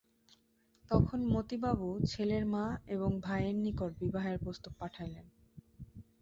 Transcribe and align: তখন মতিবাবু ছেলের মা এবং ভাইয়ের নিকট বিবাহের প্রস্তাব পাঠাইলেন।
তখন 0.91 1.19
মতিবাবু 1.33 1.87
ছেলের 2.05 2.43
মা 2.45 2.65
এবং 2.87 3.09
ভাইয়ের 3.19 3.55
নিকট 3.55 3.91
বিবাহের 3.99 4.37
প্রস্তাব 4.39 4.73
পাঠাইলেন। 4.79 5.25